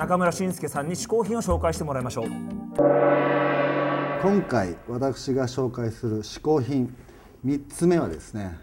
[0.00, 2.24] 中村慎介さんに試行品を紹介してもらいましょう。
[4.22, 6.96] 今回私が紹介する試行品
[7.44, 8.58] 3つ目はですね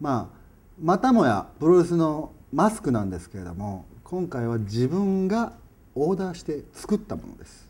[0.00, 0.36] まあ
[0.82, 5.52] またもやプロレスのマスクなんですけれども今回は自分が
[5.94, 7.68] オーダーして作ったものです。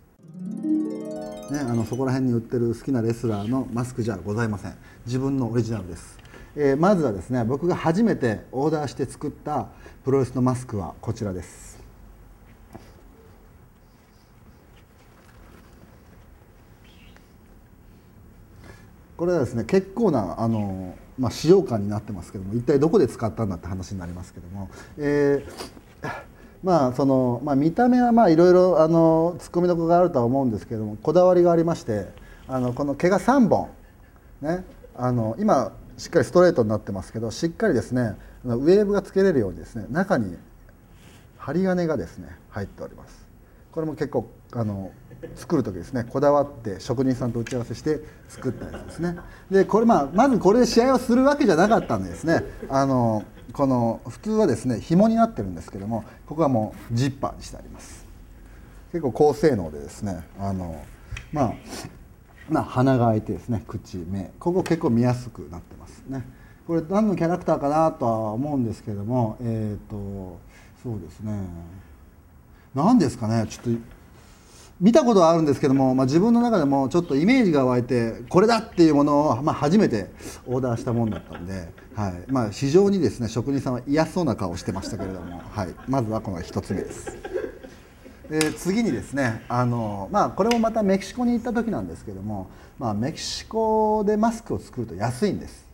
[1.51, 4.75] ね、あのそこら辺に売ってる好きなレスラーのマスクじゃございません。
[5.05, 6.19] 自分のオリジナルです、
[6.57, 9.69] えー、まずはですね僕が初めてオーダーして作った
[10.07, 11.80] プロレスのマスクはこちらです。
[19.21, 26.09] これはですね結構なあの、まあ、使用感になってますけども一体どこで使ったんだって話になりますけども、えー
[26.65, 32.07] まあそのまあ、見た目はまあいろいろあのツッコミどころがあるとは思うんですけどもこだわりがありまして
[32.49, 33.69] あのこの毛が3本、
[34.41, 34.65] ね、
[34.97, 40.35] あの今しっかりストレートになってますけどしっかりですねウェーブがつけれるようにですね中に
[41.37, 43.20] 針金がですね入っております。
[43.73, 44.91] これも結構あの
[45.37, 46.05] 作る時ですね。
[46.05, 49.17] こだわって職人さんと打ち合わせして作ったやつですね。
[49.51, 52.43] でこれまあまずこれで試合をするわけじゃなかったんですね。
[52.69, 58.07] あのこの普通はですね紐になってるんですけどもここはもうジッパーにしてあります。
[58.93, 60.83] 結構高性能でですねあの
[61.33, 61.55] まあ
[62.49, 64.33] まあ鼻が開いてですね口目。
[64.39, 66.25] ここ結構見やすくなってますね。
[66.67, 70.39] これ何のキャラクターかなとは思うんですけどもえっ、ー、と
[70.83, 71.33] そうですね。
[72.75, 73.81] 何ですかねちょっと
[74.81, 80.11] 見たことはあるんですけども、まあ、自分の中でもちょっとイメージが湧いてこれだっていうものを、まあ、初めて
[80.47, 87.19] オーダーしたもんだったんで、はいまあ、非常にですね職人さんは嫌そうな顔をしてましたけれども、はい、まずはこの1つ目です。
[88.31, 95.67] で次にですねあの、まあ、これもまたメキシコに行った時なんですけども、まあ、メキシコでマスクを作ると安いんです。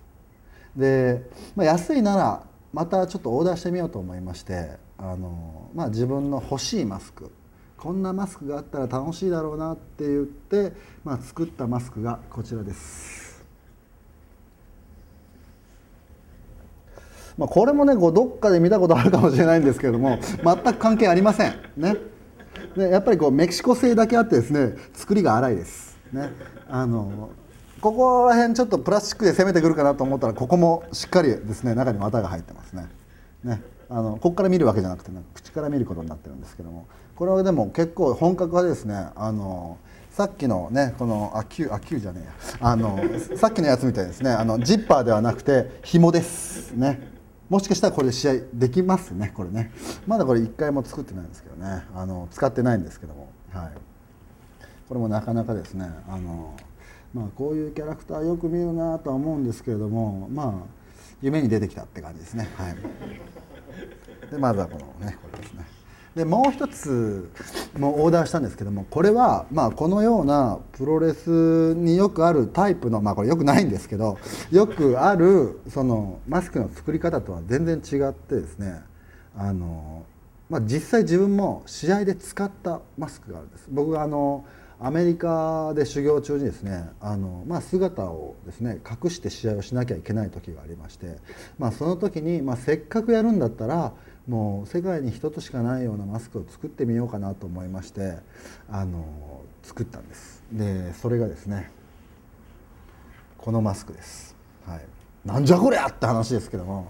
[0.75, 1.23] で、
[1.55, 7.31] まあ、安いならまたちょっとオーダーしてみようと思いましてあの、まあ、自分の欲しいマスク
[7.77, 10.73] こんなマスクがあったら楽しいだろうなって言って、
[11.05, 13.45] まあ、作ったマスクがこちらです。
[17.37, 21.55] まあ、これもねこうどっかで見たことあるかもしれないんですけれども全く関係ありません。
[21.77, 21.97] ね、
[22.75, 25.99] でやっぱりこうメキシコ製だけあってですね作りが荒いです。
[26.13, 26.31] ね、
[26.69, 27.31] あの
[27.87, 32.89] ここら辺ちょっとプラスチックで攻めてくるかなと思ったらここもしっかりですね中に綿が入ってますね。
[33.45, 39.07] ねあのここから見るわけじゃなくて、ね、口から見ることになってるんですけどもこれはでも結構本格派ですね。
[39.15, 39.79] あの
[40.11, 42.33] さっきのねこのあ9あ9じゃねえや。
[42.61, 42.99] あの
[43.37, 44.31] さっきのやつみたいですね。
[44.31, 47.09] あのジッパーではなくて紐ですね。
[47.49, 49.71] もしかしたらこれで試合できますねこれね。
[50.09, 51.85] まだこれ1回も作ってないんですけどね。
[51.95, 53.29] あの使ってないんですけども。
[53.53, 53.73] はい。
[54.89, 56.57] これもなかなかですねあの
[57.15, 60.53] まあこういうキャラクターよく見るなとは思うんですけれどもまあ
[61.23, 62.49] 夢に出てきたって感じですね。
[62.57, 62.77] はい。
[64.31, 65.65] でまずはこのねこれですね。
[66.15, 67.31] でもう一つ
[67.79, 74.19] もオーダーしたんですけどもこれはまあこのようなプロレスによくあるタイプのまあこれよくないんですけど
[74.51, 78.81] よくあるそのマスクの作り方とは全然違ってですね
[79.37, 80.07] あの、
[80.49, 83.67] まあ、実際自分も試合で使ったマスクがあるんです。
[83.71, 84.47] 僕があの
[84.79, 91.17] アメリカで修行中にですねあの、まあ、姿をですね隠して試合をしなきゃいけない時がありまして、
[91.59, 93.95] まあ、その時に、まあ、せっかくやるんだったら
[94.29, 98.19] もう世界に一つしかないようなマスクを作ってみようかなと思いまして
[98.69, 100.43] あの作ったんです。
[100.53, 101.71] でそれがですね
[103.39, 104.81] このマスクです、はい、
[105.25, 106.89] なんじゃこりゃって話ですけども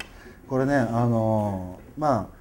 [0.48, 2.36] これねあのまあ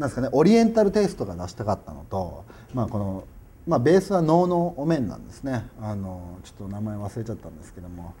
[0.00, 2.44] なんですかねオリエンタルテイストが出したかったのと、
[2.74, 3.24] まあ、この、
[3.66, 5.64] まあ、ベースは能のお面なんですね。
[5.80, 8.14] あのちょっと名前忘れちゃったんですけども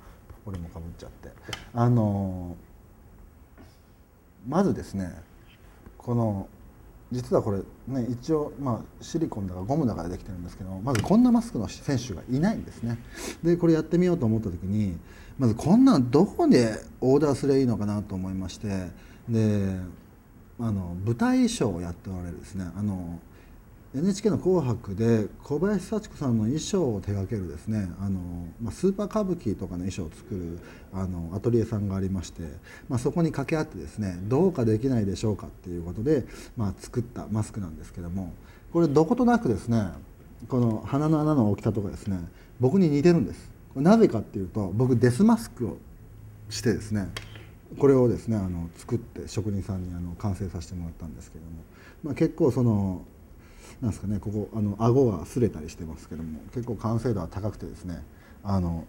[0.44, 1.30] これもかぶっちゃって。
[1.74, 2.56] あの
[4.48, 5.12] まずですね
[5.98, 6.48] この
[7.10, 7.58] 実はこれ
[7.88, 12.98] ね一応まあシリコンだかゴムだからできてるんですけどまずこんなマスクの選手がいないんですね。
[13.42, 14.96] でこれやってみようと思った時に
[15.38, 18.68] まずこんなんどこでオーダーすればいいのかなと思いまして
[19.28, 19.76] で
[20.58, 22.70] あの舞台衣装をやっておられるですね。
[22.76, 23.18] あの
[23.94, 28.20] NHK の「紅白」で小林幸子さんの衣装を手掛けるですねあの、
[28.62, 30.58] まあ、スーパー歌舞伎とかの衣装を作る
[30.94, 32.42] あのアトリエさんがありまして、
[32.88, 36.24] まあ、そこに掛け合ってですねどうかできないでしょうかっていうことで、
[36.56, 38.32] まあ、作ったマスクなんですけども
[38.72, 39.88] これどことなくですね
[40.48, 42.18] この鼻の穴の大きさとかですね
[42.60, 43.50] 僕に似てるんです。
[43.74, 45.78] なぜかっていうと僕デスマスクを
[46.50, 47.08] してですね
[47.78, 51.50] これをですねあの作って職人さんにあの完成させてもらったんですけども、
[52.02, 53.02] まあ、結構その
[53.82, 58.02] なんですかねここあの顎が擦れたりしてますけども結構完成度は高くてですね
[58.44, 58.84] あの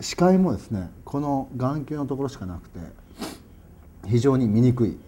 [0.00, 2.80] 視界もですねこの眼球のところしかなくて
[4.06, 4.98] 非常に見にくい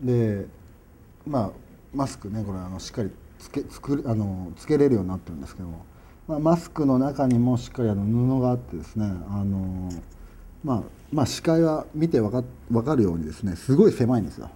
[0.00, 0.46] で
[1.26, 1.50] まあ
[1.94, 5.86] マスクねこれあのしっかりつけ作るあのつけれるようになってるんですけども、
[6.28, 9.90] まあ、マスクの中にもしっかりあの布があってですねあの、
[10.62, 10.82] まあ、
[11.12, 14.50] まあ視界は見てわかわかるようにですねすごい狭いんですよ。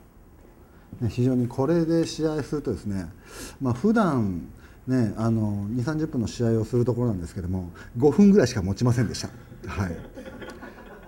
[1.09, 3.07] 非常にこれで試合するとですね、
[3.61, 4.49] まあ普段
[4.87, 9.29] ねあの2 3 0分の試合をするところなんですけども5分ぐらいしか持ちませんでした。
[9.69, 9.97] はい。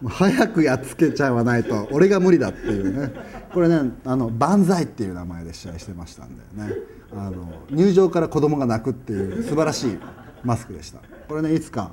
[0.02, 3.12] 早くやっつけちゃわないと俺が無理だっていうね。
[3.52, 6.74] これねあの万歳っていう名前で試合してましたんでね。
[7.12, 9.98] あの入場から子供が泣くっていう素晴らしい
[10.44, 11.00] マスクでした。
[11.28, 11.92] これねいつか、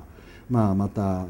[0.50, 1.26] まあ、また、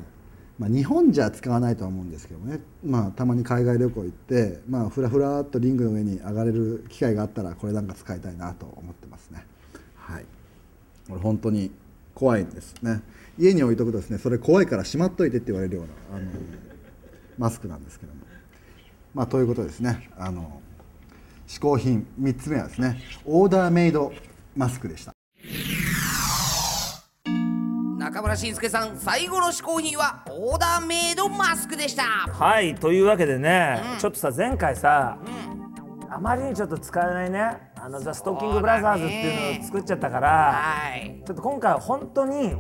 [0.59, 9.47] まあ、日本じゃ使わないとは思うんですけどね、まあ、たまに海外旅行行って、まあ、ふらふらっとリングの上に上がれる機会があったらこれなんか使いたいなと思ってますね。
[9.95, 10.25] はい。
[11.09, 11.71] これ本当に
[12.15, 13.03] 怖いんですね。
[13.39, 16.29] 家に置いとくとですねそれ怖いからしまっといてって言われるようなあの
[17.39, 18.21] マスクなんですけども。
[19.15, 20.11] まあということですね。
[20.19, 20.61] あの
[21.47, 24.13] 嗜好品3つ目はですねオーダーメイド
[24.57, 25.18] マスクでした。
[28.09, 32.05] 中村慎介さん最後の嗜好品はオーダーメイドマスクでした。
[32.05, 35.19] はいというわけでね、ちょっとさ前回さ、
[36.09, 41.23] あまりにちょっと使えないねあのザ・ストッキングブラザーズっていうのを作っちゃったから、はい。
[41.23, 42.55] ちょっと今回は本当に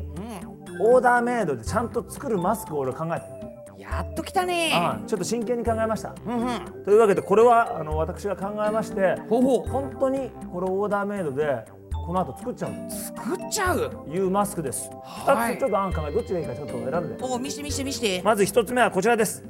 [0.82, 4.72] オーダーメイドでちゃんと作るマスクを俺考えてやっと来たね。
[4.74, 6.84] あちょっと真剣に考えました、うんうん。
[6.84, 9.68] というわけでこれはあの私が考えましてほうほう。
[9.70, 11.64] 本当にこれオーダーメイドで
[12.08, 13.90] この後作っちゃう作っちゃう？
[13.90, 15.56] というマスクです、はい。
[15.56, 17.22] 2つちょっと案考えどっちがいいかちょっと選んで。
[17.22, 18.22] お見して見して見して。
[18.22, 19.44] まず1つ目はこちらです。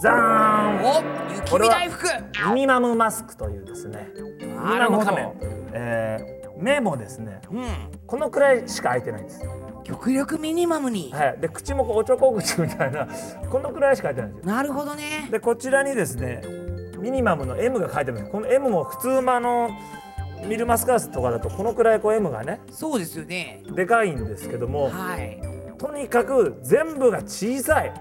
[0.00, 0.84] ザーン。
[0.84, 2.06] お雪見大福。
[2.54, 4.08] ミニマムマスクというですね。
[4.64, 5.10] なるほど。
[5.72, 7.40] えー目もですね。
[7.50, 7.66] うん。
[8.06, 9.44] このくらいしか開いてないんです、
[9.82, 11.10] 極力ミニマムに。
[11.12, 13.08] はい、で口もこうおちょこ口みたいな
[13.50, 14.54] このくらいしか開いてないんですよ。
[14.54, 15.28] なるほどね。
[15.32, 16.42] でこちらにですね
[17.00, 18.30] ミニマムの M が書いてあるんです。
[18.30, 19.70] この M も普通のあの
[20.46, 23.62] ミルマスカースとかだとこのくらいこう M がねそうですよね。
[23.74, 25.40] でかいんですけどもはい。
[25.78, 27.92] とにかく全部が小さい。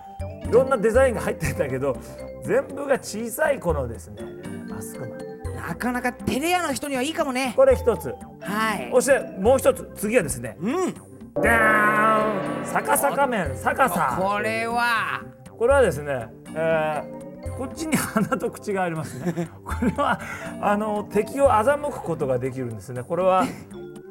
[0.48, 1.98] いろんなデザインが入ってるんだけど
[2.44, 4.22] 全部が小さいこのですね
[4.68, 7.54] マスクマンなかなかテレ屋の人にはいいかもね。
[7.56, 8.14] これ一つ。
[8.42, 8.90] はい。
[8.92, 10.94] そしてもう一つ次はですねうん。
[11.42, 12.74] ダーン。
[12.74, 15.22] 逆さ仮面逆さこれは。
[15.58, 17.21] これはですね、えー
[17.58, 19.50] こっちに鼻と口がありますね。
[19.64, 20.20] これは
[20.62, 23.04] あの敵を欺くことができるんですね。
[23.04, 23.46] これは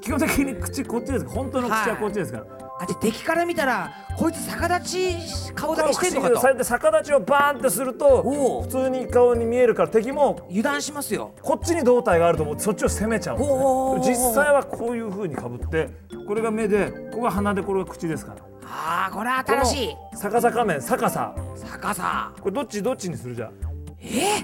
[0.01, 1.27] 基本的に口こっちです。
[1.27, 2.45] 本当の口はこっちですから、
[2.81, 6.35] あで敵から見たらこいつ逆立ち顔この立ちしてんのかと。
[6.37, 8.23] 口それで逆立ちをバーンってすると
[8.63, 11.33] 普通に顔に見えるから敵も油断しますよ。
[11.43, 13.37] こっちに胴体があると思ってそっちを攻めちゃう。
[13.37, 15.91] んですね実際はこういう風にかぶって
[16.27, 18.39] これが目でここが鼻でこれが口ですから。
[18.73, 19.97] ああこれは新しい。
[20.17, 21.35] 逆さ仮面逆さ
[21.65, 22.33] 逆さ。
[22.41, 23.35] これどっちどっちにする？
[23.35, 23.53] じゃん
[24.01, 24.43] え？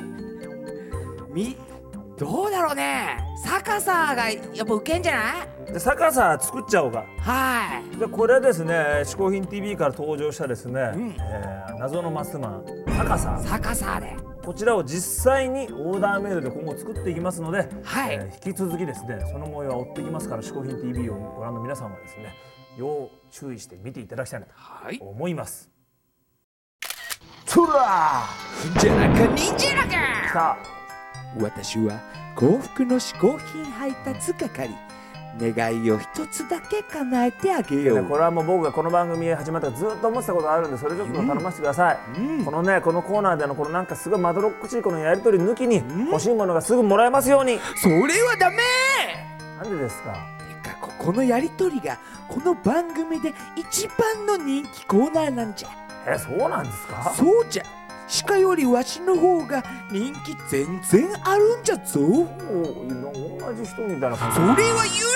[1.33, 1.57] み
[2.19, 3.19] どうだろうね。
[3.45, 5.73] 逆さがやっぱウケんじゃない？
[5.75, 7.05] で逆さ作っちゃおうか。
[7.21, 7.97] はい。
[7.99, 8.75] でこれですね
[9.05, 11.15] 「嗜好品 TV」から登場したですね、ん。
[11.19, 13.39] えー謎のマスマン逆さ。
[13.45, 14.17] 逆さで。
[14.43, 18.15] こちらを実際にオーダーメイドで今後作っていきますので、はい。
[18.15, 22.35] えー引き続きですねその模様は追っていきますから「嗜好品 TV」をご覧の皆さんはですね
[22.79, 24.99] 要注意して見ていただきたいなはい。
[24.99, 25.76] と思います。
[27.57, 28.29] つら
[28.79, 29.87] じゃなか忍者なー
[30.27, 30.31] か。
[30.31, 30.59] さ
[31.41, 31.99] 私は
[32.35, 34.69] 幸福の嗜好品配達係。
[35.39, 38.03] 願いを一つだけ叶えてあげあ、よう。
[38.03, 41.99] ねこれはもう僕がこの番組始まったからずっと思ってたことがあるんでそれちょっと頼ませてください、
[42.45, 47.59] このねこのコーナーでのこのなんかすごいまどろっこしいこのやり取り抜きに欲しいものがすぐもらえますように。
[47.77, 48.57] それはダメ。
[49.63, 50.13] なんでですか？
[50.63, 51.99] てかここのやりとりが
[52.29, 57.13] この番組で一番の人気コーナーなんじゃえそうなんですか？
[57.17, 57.63] そうじゃ。
[58.29, 62.01] 鹿よりわしの方が人気全然あるんじゃぞ。
[62.01, 62.27] お
[63.41, 64.37] 同じ人みたいな感じ。
[64.37, 65.07] それは言う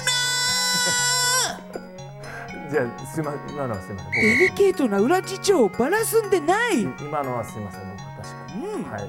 [2.71, 4.13] じゃあすいません今のはすいません。
[4.13, 6.85] なデリケートな裏事情をばらすんでない。
[6.85, 8.91] 僕今のはすいません僕確かに、うん。
[8.91, 9.01] はい。
[9.01, 9.07] と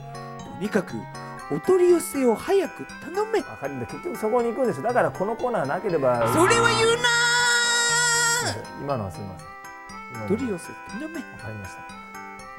[0.62, 0.96] にかく
[1.52, 3.40] お取り寄せを早く頼め。
[3.40, 4.84] わかるんで結局そこに行くんですよ。
[4.84, 6.28] だからこのコーナーなければ。
[6.32, 7.02] それは言うな
[8.82, 9.48] 今のはすいません
[10.12, 11.82] 今のは取り寄せ頼めわかりました。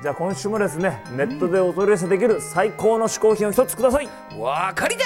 [0.02, 4.08] じゃあ今週もですねネットでお取り寄せできる最高の嗜好品を一つください。
[4.36, 5.04] わかりだ。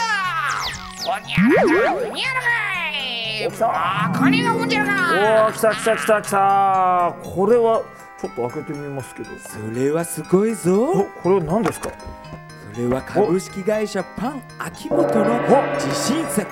[1.05, 2.47] ほにゃらかほにゃらか
[3.41, 3.47] い。
[3.47, 3.67] お来た。
[3.67, 7.15] わかりがほんじゃらおかー来た来た来た来た。
[7.23, 7.83] これは
[8.21, 9.29] ちょっと開けてみますけど。
[9.38, 11.91] それはすごいおぞこれは何ですか？
[12.73, 15.41] それは株式会社パン秋元の
[15.75, 16.47] 自信作。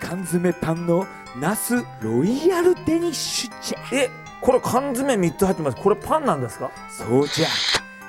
[0.00, 1.06] 缶詰パンの
[1.40, 5.76] ナスロイヤルデニッシュじゃえこれ缶詰3つ入ってます。
[5.76, 6.70] これパンなんですか？
[6.90, 7.48] そうじゃ。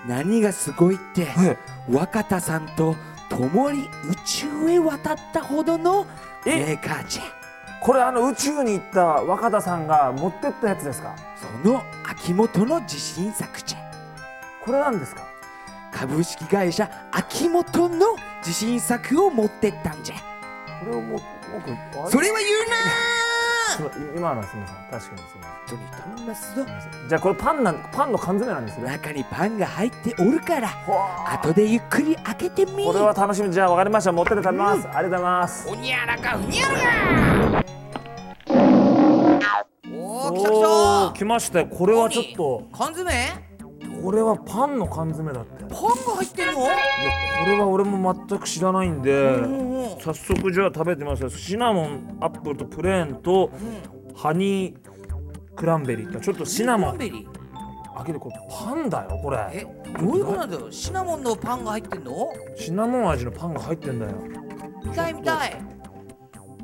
[0.07, 1.57] 何がすごいってえ
[1.91, 2.95] 若田さんと
[3.29, 6.05] 共に宇宙へ渡ったほどの
[6.45, 6.55] え？
[6.55, 7.24] メーカーじゃ。
[7.81, 11.15] これあの宇宙に行った若田さんが持ってったやつですか？
[11.63, 13.79] その秋元の自信作じゃ。
[14.63, 15.21] これなんですか？
[15.91, 20.15] 株式会社秋元の自信作を持ってったんじゃ。
[20.79, 21.19] これをも
[22.09, 22.75] それは言うな
[23.79, 23.86] すい。
[23.86, 24.75] ま今のはすみません。
[24.75, 26.65] 確かにすみま当に頼みますぞ。
[26.65, 28.88] せんじゃあこれパンなんパンの缶詰なんですね。
[28.88, 30.69] 中にパンが入っておるから
[31.25, 32.83] 後でゆっくり開けてみ。
[32.86, 33.51] これは楽しみ。
[33.51, 34.12] じゃあ分かりました。
[34.12, 35.69] 持ってって食べます、ありがとうございます。
[35.69, 37.65] ほにゃらかふにゃらか
[39.91, 40.50] おお来た。
[40.50, 42.67] 来おーた来ましたよこれはちょっと。
[42.77, 43.49] 缶詰？
[44.01, 45.63] これはパンの缶詰だって。
[45.63, 46.53] いやパンが入ってんの？
[46.53, 46.60] こ
[47.48, 51.29] れは俺も全く知らないんで、うんうん早速じゃあ食べてみますよ。
[51.29, 53.51] シナモンアップルとプレーンと
[54.15, 54.77] ハニー
[55.56, 56.98] クランベリーってちょっとシナモン。
[56.98, 57.39] クランベリー？
[57.98, 59.38] 開けてこれパンだよこれ。
[59.51, 59.65] え
[60.01, 62.32] どういうことなんだよシナモンのパンが入ってんの？
[62.56, 64.12] シナモン味のパンが入ってんだよ。
[64.86, 65.62] 見たい見たい。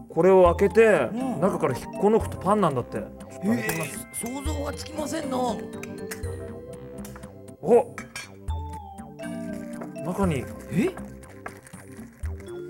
[0.07, 1.41] これを開けて、うん。
[1.41, 3.03] 中から引っこ抜くとパンなんだって。
[3.43, 5.57] えー、想像はつきませんの
[7.65, 7.95] お
[10.05, 10.45] 中に。
[10.71, 10.91] え？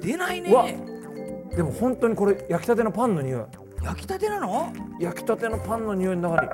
[0.01, 0.77] 出ないうわね
[1.55, 3.43] でも本当にこれ焼きたてのパンの匂い。
[3.83, 4.71] 焼きたてなの？
[4.99, 6.49] 焼きたてのパンの匂いの中に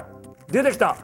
[0.49, 0.97] 出てきた。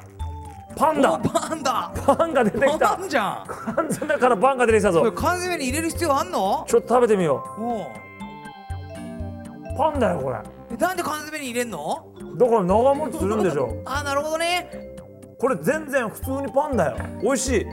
[0.75, 1.91] パンおだパンだ。
[2.05, 2.95] パンが出てきた。
[2.97, 3.47] パンじゃん。
[3.47, 6.65] 缶詰からパンが出てきたこれぞ缶詰に入れる必要あんの？
[6.67, 7.81] ちょっと食べてみよおう。
[7.81, 7.85] う
[9.77, 10.37] パンだよこれ。
[10.71, 12.07] えなんで缶詰に入れんの？
[12.37, 13.81] だから長持ちするんでしょ。
[13.85, 14.96] あなるほどね
[15.39, 16.97] これ全然普通にパンだよ。
[17.21, 17.65] 美味しい。